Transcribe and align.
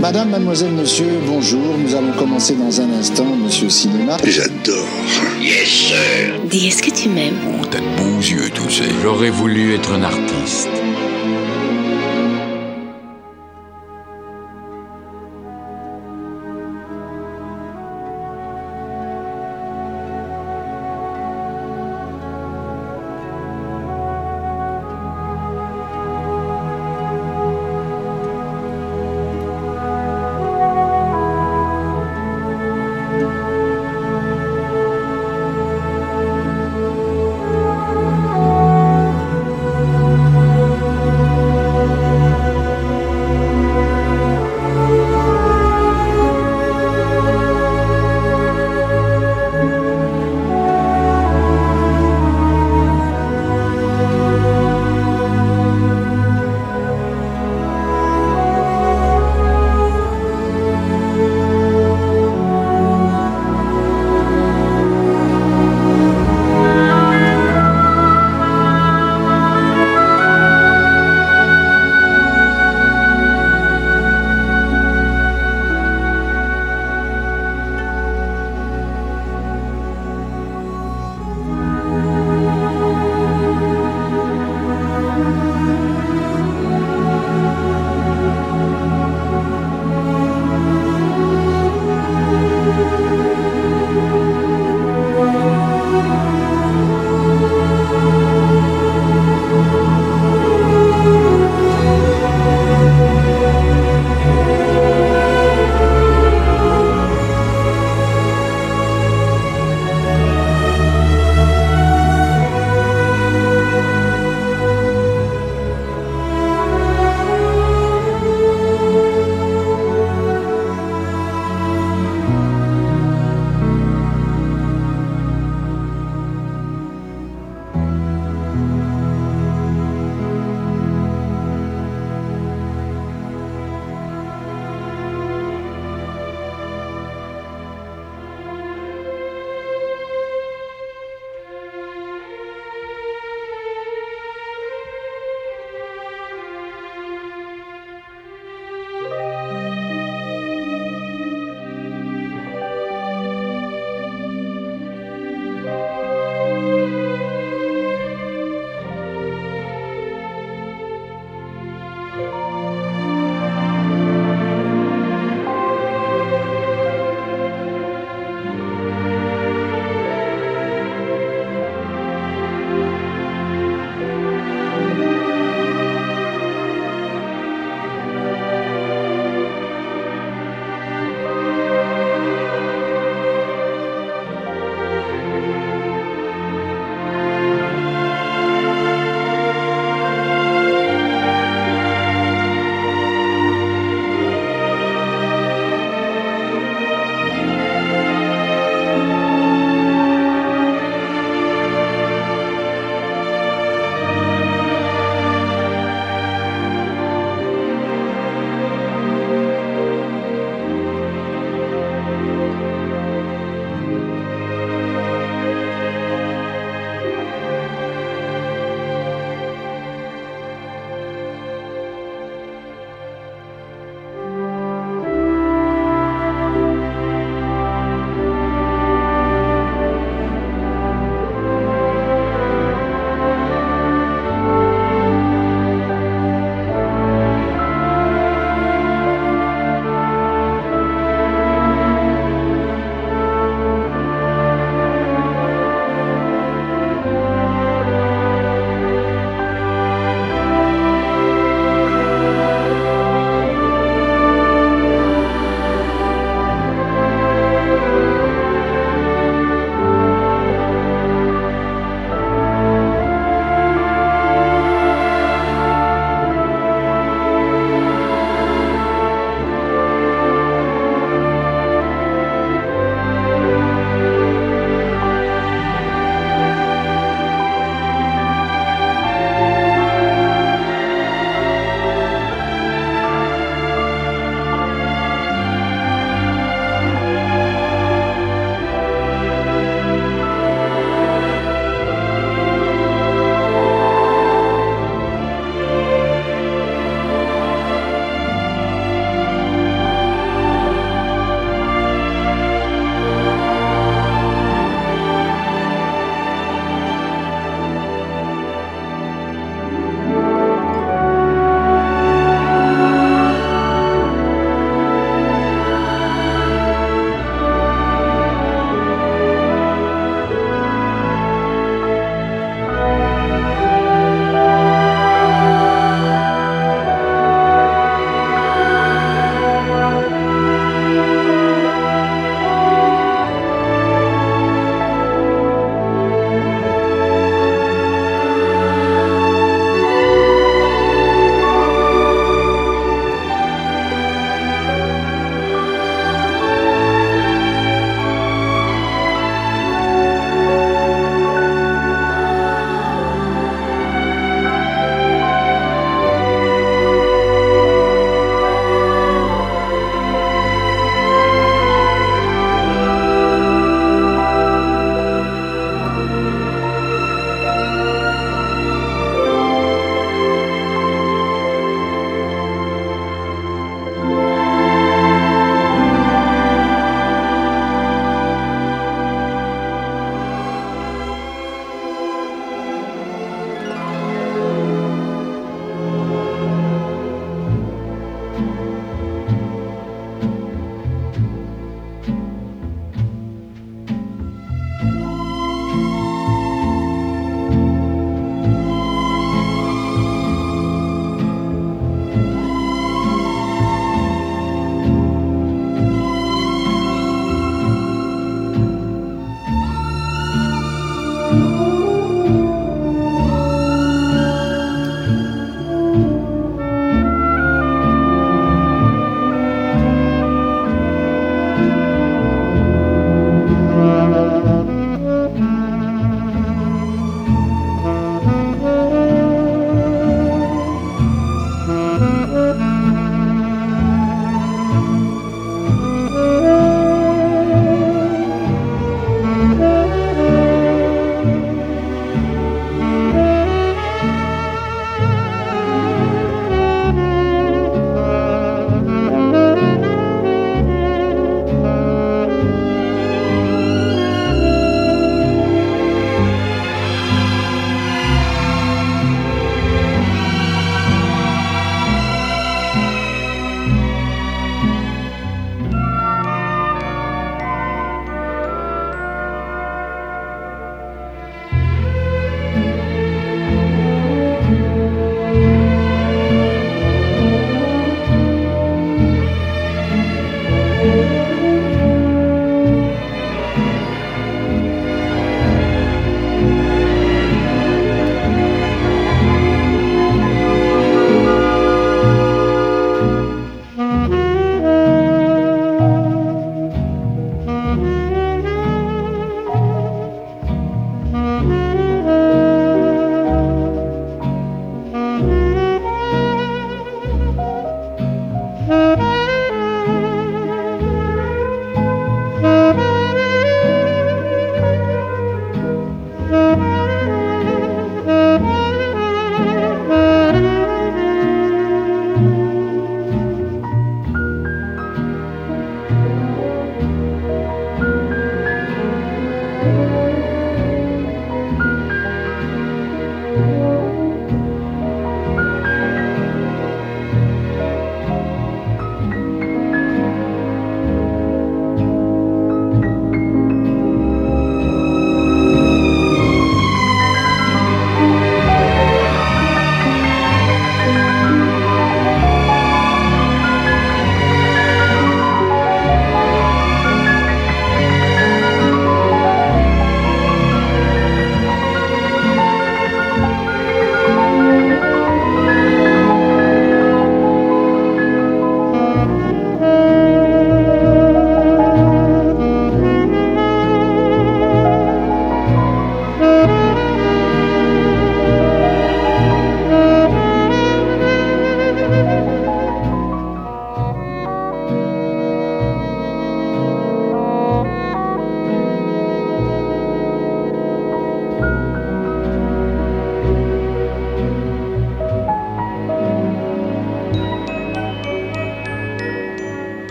Madame, 0.00 0.30
mademoiselle, 0.30 0.72
monsieur, 0.72 1.10
bonjour. 1.26 1.76
Nous 1.76 1.94
allons 1.94 2.12
commencer 2.12 2.54
dans 2.54 2.80
un 2.80 2.90
instant, 2.98 3.26
monsieur 3.36 3.68
cinéma. 3.68 4.16
J'adore. 4.24 4.86
Yes, 5.42 5.68
sir. 5.68 6.40
Dis, 6.48 6.68
est-ce 6.68 6.82
que 6.82 6.90
tu 6.90 7.10
m'aimes? 7.10 7.36
Oh, 7.46 7.66
t'as 7.70 7.80
de 7.80 7.96
beaux 7.98 8.18
yeux, 8.18 8.50
tu 8.50 8.72
sais. 8.72 8.88
J'aurais 9.02 9.28
voulu 9.28 9.74
être 9.74 9.92
un 9.92 10.02
artiste. 10.02 10.70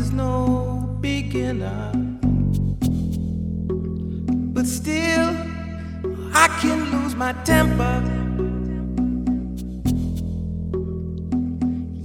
is 0.00 0.12
no 0.12 0.96
beginner, 1.02 1.92
but 4.54 4.66
still 4.66 5.28
I 6.32 6.46
can 6.60 6.78
lose 6.92 7.14
my 7.14 7.32
temper. 7.44 7.96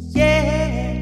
Yeah. 0.09 0.99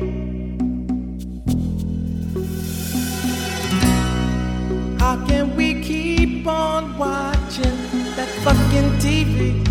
How 5.00 5.16
can 5.28 5.56
we 5.56 5.82
keep 5.82 6.46
on 6.46 6.96
watching 6.98 7.80
that 8.18 8.30
fucking 8.44 8.89
TV? 9.00 9.62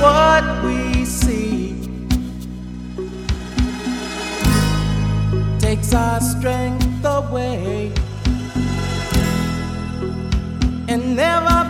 what 0.00 0.64
we 0.64 1.04
see 1.04 1.74
takes 5.58 5.92
our 5.92 6.20
strength 6.20 7.04
away 7.04 7.92
and 10.88 11.14
never, 11.14 11.64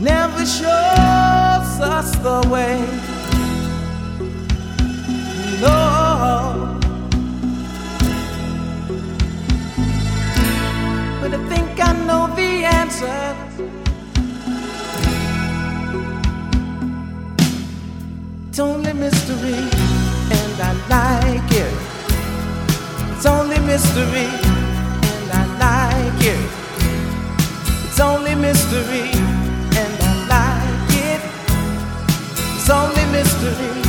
never 0.00 0.44
shows 0.44 1.72
us 1.80 2.16
the 2.16 2.48
way. 2.50 2.80
No. 5.60 6.78
But 11.20 11.34
I 11.34 11.48
think 11.48 11.80
I 11.80 11.92
know 12.06 12.26
the 12.34 12.64
answer. 12.64 13.51
It's 18.52 18.60
only 18.60 18.92
mystery, 18.92 19.54
and 19.54 20.60
I 20.60 20.72
like 20.90 21.52
it. 21.52 21.72
It's 23.16 23.24
only 23.24 23.58
mystery, 23.60 24.28
and 25.08 25.32
I 25.32 25.42
like 25.56 26.22
it. 26.22 26.50
It's 27.86 27.98
only 27.98 28.34
mystery, 28.34 29.08
and 29.80 30.02
I 30.02 30.12
like 30.34 30.94
it. 31.08 31.22
It's 32.54 32.68
only 32.68 33.06
mystery. 33.06 33.81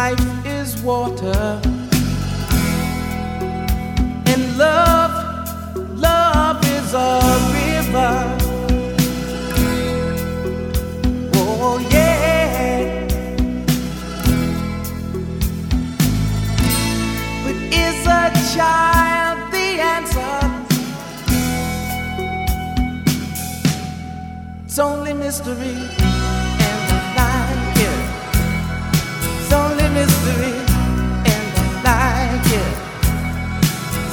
Life 0.00 0.46
is 0.58 0.68
water. 0.82 1.42
And 4.32 4.42
love, 4.64 5.14
love 6.08 6.58
is 6.76 6.88
a 7.08 7.12
river. 7.56 8.14
Oh, 11.40 11.78
yeah. 11.94 12.76
But 17.44 17.56
is 17.86 18.00
a 18.20 18.24
child 18.54 19.38
the 19.54 19.68
answer? 19.94 20.36
It's 24.66 24.78
only 24.78 25.14
mystery, 25.14 25.76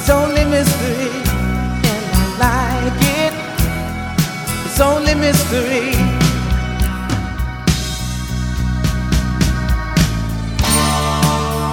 It's 0.06 0.12
only 0.12 0.43
mystery, 0.43 1.08
and 1.89 2.06
I 2.14 2.26
like 2.43 3.01
it. 3.24 3.34
It's 4.66 4.82
only 4.82 5.16
mystery. 5.16 5.95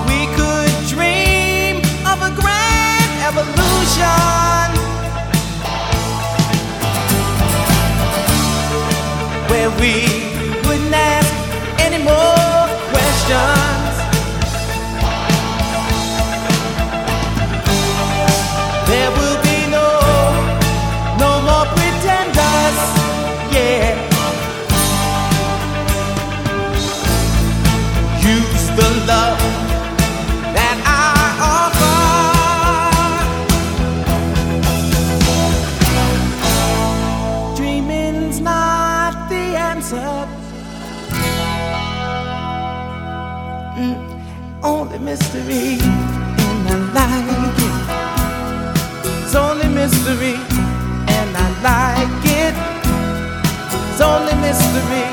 We 0.06 0.20
could 0.38 0.70
dream 0.86 1.82
of 2.06 2.22
a 2.22 2.30
grand 2.40 3.12
evolution 3.26 4.70
where 9.50 9.70
we 9.80 10.19
mystery, 45.10 45.78
and 45.82 46.68
I 46.70 46.76
like 46.94 47.58
it. 47.68 47.74
It's 49.24 49.34
only 49.34 49.66
mystery, 49.66 50.36
and 51.16 51.30
I 51.36 51.48
like 51.66 52.24
it. 52.42 52.54
It's 53.90 54.00
only 54.00 54.34
mystery, 54.46 55.09